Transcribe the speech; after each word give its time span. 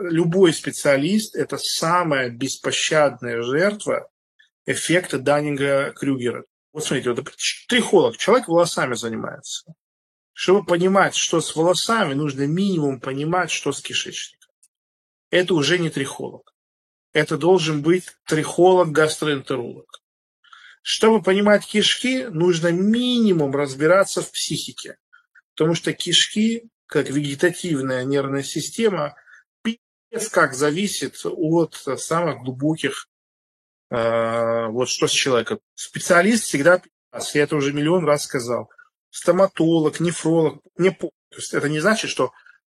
любой 0.00 0.52
специалист– 0.52 1.34
это 1.36 1.58
самая 1.58 2.30
беспощадная 2.30 3.42
жертва 3.42 4.08
эффекта 4.66 5.18
Даннинга-Крюгера. 5.18 6.44
Вот 6.72 6.84
смотрите, 6.84 7.12
вот 7.12 7.28
трихолог, 7.68 8.16
человек 8.16 8.48
волосами 8.48 8.94
занимается. 8.94 9.74
Чтобы 10.32 10.64
понимать, 10.64 11.14
что 11.14 11.40
с 11.40 11.54
волосами, 11.54 12.14
нужно 12.14 12.46
минимум 12.46 13.00
понимать, 13.00 13.50
что 13.50 13.72
с 13.72 13.82
кишечником. 13.82 14.52
Это 15.30 15.54
уже 15.54 15.78
не 15.78 15.90
трихолог. 15.90 16.54
Это 17.12 17.36
должен 17.36 17.82
быть 17.82 18.04
трихолог-гастроэнтеролог. 18.26 19.86
Чтобы 20.82 21.22
понимать 21.22 21.66
кишки, 21.66 22.24
нужно 22.30 22.68
минимум 22.68 23.54
разбираться 23.54 24.22
в 24.22 24.30
психике. 24.30 24.96
Потому 25.54 25.74
что 25.74 25.92
кишки, 25.92 26.70
как 26.86 27.10
вегетативная 27.10 28.04
нервная 28.04 28.42
система, 28.42 29.16
как 30.30 30.54
зависит 30.54 31.24
от 31.24 31.74
самых 31.74 32.42
глубоких 32.42 33.08
э, 33.90 34.66
вот 34.66 34.88
что 34.88 35.06
с 35.06 35.12
человеком. 35.12 35.60
Специалист 35.74 36.44
всегда, 36.44 36.82
я 37.34 37.42
это 37.42 37.56
уже 37.56 37.72
миллион 37.72 38.04
раз 38.04 38.24
сказал, 38.24 38.70
стоматолог, 39.10 40.00
нефролог, 40.00 40.62
не 40.76 40.90
То 40.90 41.10
есть 41.36 41.54
это 41.54 41.68
не 41.68 41.80
значит, 41.80 42.10
что 42.10 42.32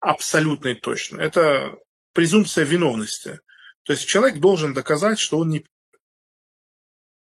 абсолютно 0.00 0.68
и 0.68 0.74
точно. 0.74 1.20
Это 1.20 1.76
презумпция 2.12 2.64
виновности. 2.64 3.40
То 3.82 3.92
есть 3.92 4.06
человек 4.06 4.38
должен 4.38 4.74
доказать, 4.74 5.18
что 5.18 5.38
он 5.38 5.50
не 5.50 5.64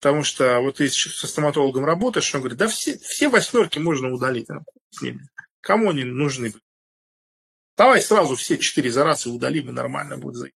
Потому 0.00 0.24
что 0.24 0.60
вот 0.60 0.76
ты 0.76 0.88
со 0.90 1.26
стоматологом 1.26 1.84
работаешь, 1.84 2.32
он 2.34 2.42
говорит, 2.42 2.58
да 2.58 2.68
все, 2.68 2.98
все 2.98 3.28
восьмерки 3.28 3.78
можно 3.78 4.12
удалить. 4.12 4.46
Кому 5.60 5.90
они 5.90 6.04
нужны? 6.04 6.52
Давай 7.76 8.00
сразу 8.00 8.36
все 8.36 8.58
четыре 8.58 8.90
за 8.90 9.04
раз 9.04 9.26
и 9.26 9.30
удалим, 9.30 9.68
и 9.68 9.72
нормально 9.72 10.16
будет. 10.16 10.52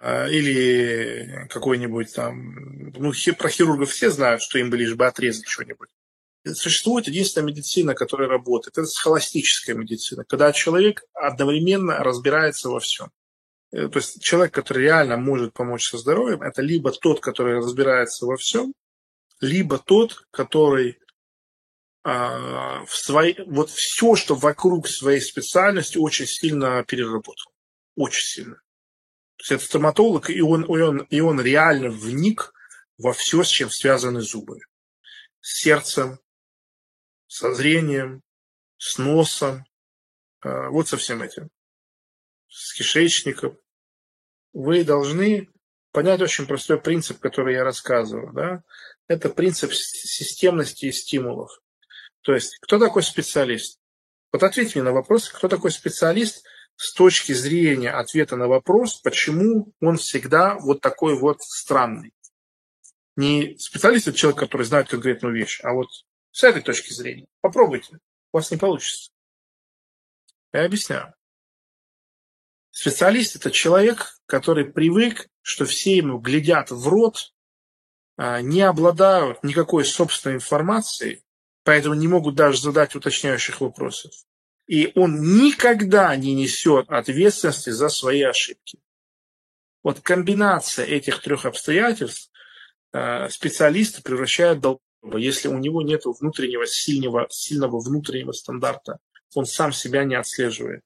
А, 0.00 0.26
или 0.26 1.46
какой-нибудь 1.48 2.14
там... 2.14 2.92
Ну, 2.96 3.12
про 3.38 3.48
хирургов 3.48 3.90
все 3.90 4.10
знают, 4.10 4.42
что 4.42 4.58
им 4.58 4.70
бы 4.70 4.76
лишь 4.76 4.94
бы 4.94 5.06
отрезать 5.06 5.48
что-нибудь. 5.48 5.88
Существует 6.46 7.08
единственная 7.08 7.46
медицина, 7.46 7.94
которая 7.94 8.28
работает. 8.28 8.76
Это 8.76 8.86
схоластическая 8.86 9.74
медицина, 9.74 10.24
когда 10.28 10.52
человек 10.52 11.04
одновременно 11.14 11.98
разбирается 12.00 12.68
во 12.68 12.80
всем. 12.80 13.10
Э, 13.72 13.88
то 13.88 13.98
есть 13.98 14.22
человек, 14.22 14.52
который 14.52 14.82
реально 14.82 15.16
может 15.16 15.54
помочь 15.54 15.88
со 15.88 15.96
здоровьем, 15.96 16.42
это 16.42 16.60
либо 16.60 16.92
тот, 16.92 17.20
который 17.20 17.56
разбирается 17.56 18.26
во 18.26 18.36
всем, 18.36 18.74
либо 19.40 19.78
тот, 19.78 20.26
который 20.30 20.98
в 22.04 22.88
своей, 22.90 23.40
вот 23.46 23.70
все, 23.70 24.14
что 24.14 24.34
вокруг 24.34 24.88
своей 24.88 25.22
специальности, 25.22 25.96
очень 25.96 26.26
сильно 26.26 26.84
переработал. 26.84 27.50
Очень 27.96 28.26
сильно. 28.26 28.56
То 29.36 29.42
есть 29.42 29.52
это 29.52 29.64
стоматолог, 29.64 30.28
и 30.30 30.40
он, 30.42 30.64
и 30.64 30.80
он, 30.80 30.98
и 31.10 31.20
он 31.20 31.40
реально 31.40 31.90
вник 31.90 32.52
во 32.98 33.12
все, 33.12 33.42
с 33.42 33.48
чем 33.48 33.70
связаны 33.70 34.20
зубы. 34.20 34.60
С 35.40 35.62
сердцем, 35.62 36.18
со 37.26 37.52
зрением, 37.54 38.22
с 38.76 38.98
носом, 38.98 39.64
а, 40.40 40.68
вот 40.68 40.88
со 40.88 40.96
всем 40.96 41.22
этим, 41.22 41.50
с 42.48 42.74
кишечником. 42.74 43.58
Вы 44.52 44.84
должны 44.84 45.48
понять 45.90 46.20
очень 46.20 46.46
простой 46.46 46.80
принцип, 46.80 47.18
который 47.18 47.54
я 47.54 47.64
рассказывал. 47.64 48.32
Да? 48.32 48.62
Это 49.08 49.30
принцип 49.30 49.72
системности 49.72 50.86
и 50.86 50.92
стимулов. 50.92 51.60
То 52.24 52.32
есть, 52.32 52.56
кто 52.60 52.78
такой 52.78 53.02
специалист? 53.02 53.78
Вот 54.32 54.42
ответьте 54.42 54.80
мне 54.80 54.88
на 54.88 54.94
вопрос, 54.94 55.28
кто 55.28 55.46
такой 55.46 55.70
специалист 55.70 56.42
с 56.74 56.94
точки 56.94 57.32
зрения 57.32 57.90
ответа 57.90 58.36
на 58.36 58.48
вопрос, 58.48 58.94
почему 59.00 59.72
он 59.80 59.98
всегда 59.98 60.56
вот 60.58 60.80
такой 60.80 61.18
вот 61.18 61.42
странный. 61.42 62.12
Не 63.16 63.56
специалист– 63.58 64.08
это 64.08 64.16
человек, 64.16 64.40
который 64.40 64.64
знает 64.64 64.88
конкретную 64.88 65.34
вещь, 65.34 65.60
а 65.62 65.74
вот 65.74 65.88
с 66.32 66.42
этой 66.42 66.62
точки 66.62 66.92
зрения. 66.94 67.26
Попробуйте. 67.42 67.98
У 68.32 68.38
вас 68.38 68.50
не 68.50 68.56
получится. 68.56 69.10
Я 70.52 70.64
объясняю. 70.64 71.14
Специалист– 72.70 73.36
это 73.36 73.50
человек, 73.50 74.16
который 74.26 74.64
привык, 74.64 75.28
что 75.42 75.66
все 75.66 75.98
ему 75.98 76.18
глядят 76.18 76.70
в 76.70 76.88
рот, 76.88 77.34
а, 78.16 78.40
не 78.40 78.62
обладают 78.62 79.44
никакой 79.44 79.84
собственной 79.84 80.36
информацией, 80.36 81.23
поэтому 81.64 81.94
не 81.94 82.08
могут 82.08 82.34
даже 82.34 82.60
задать 82.60 82.94
уточняющих 82.94 83.60
вопросов. 83.60 84.12
И 84.66 84.92
он 84.94 85.20
никогда 85.20 86.14
не 86.16 86.34
несет 86.34 86.88
ответственности 86.88 87.70
за 87.70 87.88
свои 87.88 88.22
ошибки. 88.22 88.78
Вот 89.82 90.00
комбинация 90.00 90.86
этих 90.86 91.20
трех 91.20 91.44
обстоятельств 91.44 92.30
а, 92.92 93.28
специалиста 93.28 94.02
превращает 94.02 94.64
в 94.64 95.18
если 95.18 95.48
у 95.48 95.58
него 95.58 95.82
нет 95.82 96.02
внутреннего 96.06 96.66
сильного, 96.66 97.26
сильного 97.28 97.78
внутреннего 97.78 98.32
стандарта, 98.32 98.98
он 99.34 99.44
сам 99.44 99.72
себя 99.72 100.04
не 100.04 100.14
отслеживает. 100.14 100.80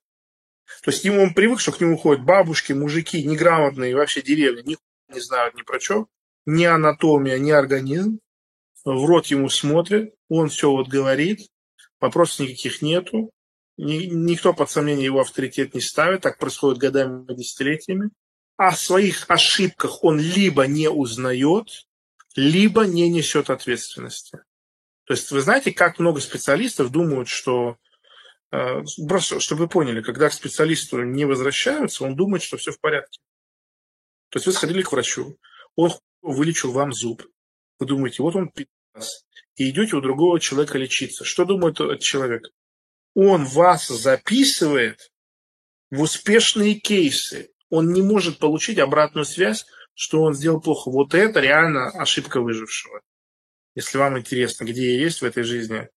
То 0.82 0.90
есть 0.90 1.04
ему 1.04 1.22
он 1.22 1.34
привык, 1.34 1.60
что 1.60 1.70
к 1.70 1.80
нему 1.80 1.96
ходят 1.96 2.24
бабушки, 2.24 2.72
мужики, 2.72 3.22
неграмотные, 3.22 3.94
вообще 3.94 4.20
деревни, 4.20 4.62
ни 4.70 4.78
не 5.14 5.20
знают 5.20 5.54
ни 5.54 5.62
про 5.62 5.80
что, 5.80 6.08
ни 6.46 6.64
анатомия, 6.64 7.38
ни 7.38 7.50
организм. 7.50 8.20
В 8.94 9.04
рот 9.04 9.26
ему 9.26 9.50
смотрят, 9.50 10.14
он 10.30 10.48
все 10.48 10.70
вот 10.70 10.88
говорит, 10.88 11.50
вопросов 12.00 12.40
никаких 12.40 12.80
нету, 12.80 13.30
никто 13.76 14.54
под 14.54 14.70
сомнение 14.70 15.04
его 15.04 15.20
авторитет 15.20 15.74
не 15.74 15.82
ставит, 15.82 16.22
так 16.22 16.38
происходит 16.38 16.78
годами, 16.78 17.30
десятилетиями. 17.34 18.08
О 18.56 18.72
своих 18.72 19.26
ошибках 19.28 20.02
он 20.02 20.18
либо 20.18 20.66
не 20.66 20.88
узнает, 20.88 21.86
либо 22.34 22.86
не 22.86 23.10
несет 23.10 23.50
ответственности. 23.50 24.38
То 25.04 25.12
есть 25.12 25.30
вы 25.32 25.42
знаете, 25.42 25.70
как 25.70 25.98
много 25.98 26.20
специалистов 26.20 26.90
думают, 26.90 27.28
что 27.28 27.76
э, 28.52 28.82
Просто, 29.06 29.38
чтобы 29.40 29.64
вы 29.64 29.68
поняли, 29.68 30.00
когда 30.00 30.30
к 30.30 30.32
специалисту 30.32 31.02
не 31.02 31.26
возвращаются, 31.26 32.04
он 32.04 32.16
думает, 32.16 32.42
что 32.42 32.56
все 32.56 32.72
в 32.72 32.80
порядке. 32.80 33.20
То 34.30 34.38
есть 34.38 34.46
вы 34.46 34.52
сходили 34.54 34.80
к 34.80 34.92
врачу, 34.92 35.36
он 35.76 35.92
вылечил 36.22 36.72
вам 36.72 36.94
зуб. 36.94 37.22
Вы 37.78 37.86
думаете, 37.86 38.22
вот 38.22 38.34
он 38.34 38.50
вас, 38.98 39.24
и 39.56 39.70
идете 39.70 39.96
у 39.96 40.00
другого 40.00 40.38
человека 40.38 40.78
лечиться. 40.78 41.24
Что 41.24 41.44
думает 41.44 41.80
этот 41.80 42.00
человек? 42.00 42.48
Он 43.14 43.44
вас 43.44 43.88
записывает 43.88 45.10
в 45.90 46.02
успешные 46.02 46.74
кейсы. 46.74 47.50
Он 47.70 47.92
не 47.92 48.02
может 48.02 48.38
получить 48.38 48.78
обратную 48.78 49.24
связь 49.24 49.66
что 49.98 50.22
он 50.22 50.32
сделал 50.32 50.60
плохо. 50.60 50.92
Вот 50.92 51.12
это 51.12 51.40
реально 51.40 51.88
ошибка 51.88 52.40
выжившего. 52.40 53.00
Если 53.74 53.98
вам 53.98 54.16
интересно, 54.16 54.64
где 54.64 54.96
есть 54.96 55.20
в 55.20 55.24
этой 55.24 55.42
жизни 55.42 55.88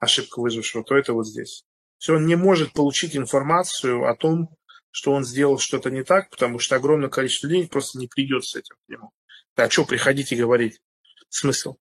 ошибка 0.00 0.40
выжившего, 0.40 0.82
то 0.82 0.96
это 0.96 1.12
вот 1.12 1.28
здесь. 1.28 1.64
Все, 1.96 2.16
он 2.16 2.26
не 2.26 2.34
может 2.34 2.72
получить 2.72 3.16
информацию 3.16 4.04
о 4.04 4.16
том, 4.16 4.48
что 4.90 5.12
он 5.12 5.24
сделал 5.24 5.60
что-то 5.60 5.92
не 5.92 6.02
так, 6.02 6.28
потому 6.30 6.58
что 6.58 6.74
огромное 6.74 7.08
количество 7.08 7.46
людей 7.46 7.68
просто 7.68 8.00
не 8.00 8.08
придет 8.08 8.44
с 8.44 8.56
этим 8.56 8.74
к 8.84 8.88
нему. 8.88 9.12
А 9.54 9.70
что 9.70 9.84
приходить 9.84 10.36
говорить? 10.36 10.80
Смысл? 11.28 11.76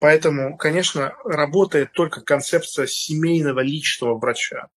Поэтому, 0.00 0.56
конечно, 0.56 1.14
работает 1.24 1.92
только 1.92 2.22
концепция 2.22 2.86
семейного 2.86 3.60
личного 3.60 4.18
врача. 4.18 4.68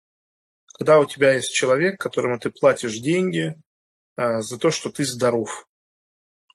Когда 0.75 0.99
у 0.99 1.07
тебя 1.07 1.35
есть 1.35 1.55
человек, 1.55 2.01
которому 2.01 2.41
ты 2.41 2.51
платишь 2.51 2.99
деньги 2.99 3.55
а, 4.17 4.43
за 4.43 4.59
то, 4.59 4.73
что 4.73 4.91
ты 4.91 5.05
здоров. 5.05 5.69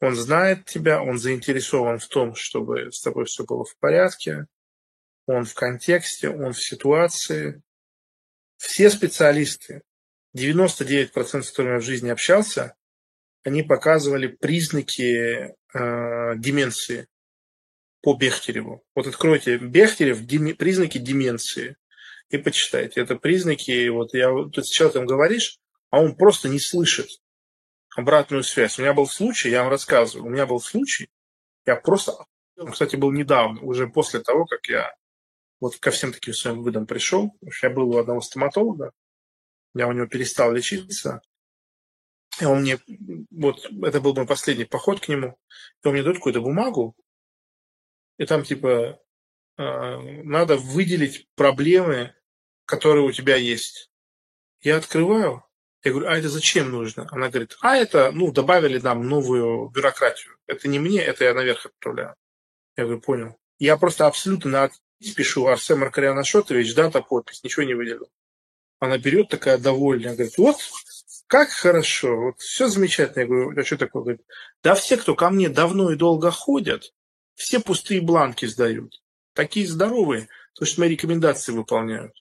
Он 0.01 0.15
знает 0.15 0.65
тебя, 0.65 1.01
он 1.01 1.17
заинтересован 1.17 1.97
в 1.99 2.07
том, 2.07 2.35
чтобы 2.35 2.91
с 2.91 3.01
тобой 3.01 3.25
все 3.25 3.45
было 3.45 3.63
в 3.63 3.75
порядке, 3.77 4.47
он 5.27 5.45
в 5.45 5.53
контексте, 5.53 6.29
он 6.29 6.51
в 6.51 6.61
ситуации. 6.61 7.63
Все 8.57 8.89
специалисты, 8.89 9.81
99% 10.35 11.41
с 11.41 11.51
которыми 11.51 11.73
я 11.75 11.79
в 11.79 11.83
жизни 11.83 12.09
общался, 12.09 12.75
они 13.43 13.63
показывали 13.63 14.27
признаки 14.27 15.55
э, 15.73 16.35
деменции 16.35 17.07
по 18.07 18.13
Бехтереву. 18.13 18.85
Вот 18.95 19.05
откройте 19.05 19.57
Бехтерев, 19.57 20.25
признаки 20.55 20.97
деменции 20.97 21.75
и 22.29 22.37
почитайте. 22.37 23.01
Это 23.01 23.17
признаки, 23.17 23.89
вот 23.89 24.13
я, 24.13 24.31
ты 24.53 24.63
с 24.63 24.69
человеком 24.69 25.05
говоришь, 25.05 25.59
а 25.89 25.99
он 25.99 26.15
просто 26.15 26.47
не 26.47 26.57
слышит 26.57 27.09
обратную 27.97 28.43
связь. 28.43 28.79
У 28.79 28.81
меня 28.81 28.93
был 28.93 29.07
случай, 29.07 29.49
я 29.49 29.63
вам 29.63 29.71
рассказываю, 29.71 30.25
у 30.25 30.29
меня 30.29 30.45
был 30.45 30.61
случай, 30.61 31.09
я 31.65 31.75
просто, 31.75 32.13
кстати, 32.71 32.95
был 32.95 33.11
недавно, 33.11 33.59
уже 33.59 33.89
после 33.89 34.21
того, 34.21 34.45
как 34.45 34.65
я 34.69 34.95
вот 35.59 35.75
ко 35.75 35.91
всем 35.91 36.13
таким 36.13 36.33
своим 36.33 36.59
выводам 36.59 36.87
пришел, 36.87 37.37
я 37.61 37.69
был 37.69 37.89
у 37.89 37.97
одного 37.97 38.21
стоматолога, 38.21 38.93
я 39.75 39.85
у 39.85 39.91
него 39.91 40.07
перестал 40.07 40.53
лечиться, 40.53 41.19
и 42.39 42.45
он 42.45 42.61
мне, 42.61 42.79
вот 43.31 43.69
это 43.83 43.99
был 43.99 44.15
мой 44.15 44.25
последний 44.25 44.63
поход 44.63 45.01
к 45.01 45.09
нему, 45.09 45.37
и 45.83 45.87
он 45.89 45.93
мне 45.93 46.03
дает 46.03 46.19
какую-то 46.19 46.39
бумагу, 46.39 46.95
и 48.17 48.25
там 48.25 48.43
типа 48.43 48.99
э, 49.57 49.97
надо 50.23 50.57
выделить 50.57 51.27
проблемы, 51.35 52.13
которые 52.65 53.05
у 53.05 53.11
тебя 53.11 53.35
есть. 53.35 53.89
Я 54.61 54.77
открываю, 54.77 55.43
Я 55.83 55.91
говорю, 55.91 56.09
а 56.09 56.17
это 56.17 56.29
зачем 56.29 56.71
нужно? 56.71 57.07
Она 57.11 57.29
говорит, 57.29 57.55
а 57.61 57.75
это, 57.75 58.11
ну, 58.11 58.31
добавили 58.31 58.79
нам 58.79 59.07
новую 59.07 59.69
бюрократию. 59.69 60.35
Это 60.47 60.67
не 60.67 60.79
мне, 60.79 61.01
это 61.01 61.23
я 61.23 61.33
наверх 61.33 61.65
отправляю. 61.65 62.15
Я 62.75 62.83
говорю, 62.83 63.01
понял. 63.01 63.37
Я 63.59 63.77
просто 63.77 64.07
абсолютно 64.07 64.49
на 64.51 64.71
пишу 65.15 65.47
Арсен 65.47 65.79
Маркарян 65.79 66.17
Ашотович, 66.17 66.75
дата, 66.75 67.01
подпись, 67.01 67.43
ничего 67.43 67.63
не 67.63 67.75
выделил. 67.75 68.09
Она 68.79 68.97
берет 68.97 69.29
такая 69.29 69.57
довольная, 69.57 70.13
говорит, 70.13 70.37
вот 70.37 70.57
как 71.27 71.49
хорошо, 71.49 72.15
вот 72.15 72.39
все 72.39 72.67
замечательно. 72.67 73.21
Я 73.21 73.27
говорю, 73.27 73.59
а 73.59 73.63
что 73.63 73.77
такое? 73.77 74.01
Говорит, 74.01 74.21
да 74.63 74.75
все, 74.75 74.97
кто 74.97 75.15
ко 75.15 75.29
мне 75.29 75.49
давно 75.49 75.91
и 75.91 75.95
долго 75.95 76.31
ходят, 76.31 76.93
все 77.37 77.59
пустые 77.59 78.01
бланки 78.01 78.45
сдают. 78.47 79.01
Такие 79.33 79.67
здоровые, 79.67 80.27
то 80.53 80.65
что 80.65 80.81
мои 80.81 80.89
рекомендации 80.89 81.51
выполняют. 81.51 82.13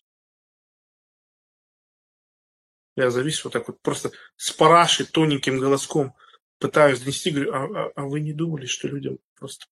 Я 2.96 3.10
завис 3.10 3.42
вот 3.42 3.54
так 3.54 3.66
вот, 3.66 3.80
просто 3.80 4.12
с 4.36 4.52
парашей, 4.52 5.06
тоненьким 5.06 5.58
голоском 5.58 6.14
пытаюсь 6.58 7.00
донести, 7.00 7.30
говорю, 7.30 7.52
а, 7.52 7.64
а, 7.64 7.92
а 7.96 8.02
вы 8.04 8.20
не 8.20 8.32
думали, 8.32 8.66
что 8.66 8.88
людям 8.88 9.18
просто 9.34 9.66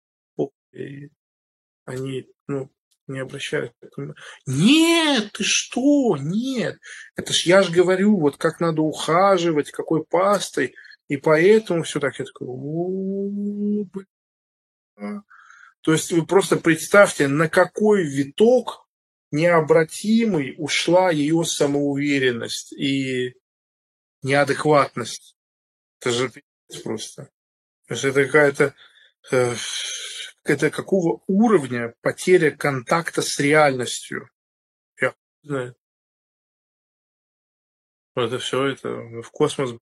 и 0.72 1.08
они, 1.84 2.26
ну, 2.48 2.70
не 3.06 3.20
обращают. 3.20 3.72
Нет, 4.46 5.32
ты 5.32 5.44
что? 5.44 6.16
Нет. 6.18 6.78
Это 7.14 7.32
ж 7.32 7.42
я 7.42 7.62
же 7.62 7.70
говорю, 7.70 8.18
вот 8.18 8.38
как 8.38 8.60
надо 8.60 8.82
ухаживать, 8.82 9.70
какой 9.70 10.04
пастой. 10.04 10.74
И 11.06 11.16
поэтому 11.16 11.84
все 11.84 12.00
так. 12.00 12.18
Я 12.18 12.24
такой, 12.24 12.48
То 15.84 15.92
есть 15.92 16.12
вы 16.12 16.24
просто 16.24 16.56
представьте, 16.56 17.28
на 17.28 17.50
какой 17.50 18.04
виток 18.04 18.88
необратимый 19.30 20.54
ушла 20.56 21.10
ее 21.10 21.44
самоуверенность 21.44 22.72
и 22.72 23.34
неадекватность. 24.22 25.36
Это 26.00 26.10
же 26.10 26.32
просто. 26.82 27.28
То 27.86 27.94
есть 27.94 28.04
это 28.04 28.24
какая-то 28.24 28.74
э, 29.30 29.54
это 30.44 30.70
какого 30.70 31.22
уровня 31.26 31.94
потеря 32.00 32.50
контакта 32.50 33.20
с 33.20 33.38
реальностью. 33.38 34.30
Я 34.98 35.14
знаю. 35.42 35.76
Это 38.14 38.38
все 38.38 38.68
это 38.68 38.88
в 39.22 39.30
космос 39.30 39.74